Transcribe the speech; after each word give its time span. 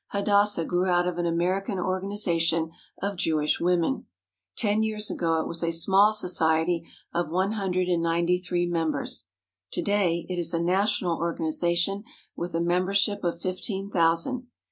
Hadassah 0.07 0.65
grew 0.65 0.87
out 0.87 1.07
of 1.07 1.19
an 1.19 1.27
American 1.27 1.77
organization 1.77 2.71
of 3.03 3.17
Jewish 3.17 3.59
women. 3.59 4.07
Ten 4.57 4.81
years 4.81 5.11
ago 5.11 5.39
it 5.39 5.47
was 5.47 5.61
a 5.61 5.69
small 5.71 6.11
society 6.11 6.83
of 7.13 7.29
one 7.29 7.51
hun 7.51 7.69
dred 7.73 7.87
and 7.87 8.01
ninety 8.01 8.39
three 8.39 8.65
members. 8.65 9.25
To 9.73 9.83
day 9.83 10.25
it 10.27 10.39
is 10.39 10.55
a 10.55 10.59
national 10.59 11.19
organization 11.19 12.03
with 12.35 12.55
a 12.55 12.59
membership 12.61 13.23
of 13.23 13.39
fifteen 13.39 13.91
thousand. 13.91 14.47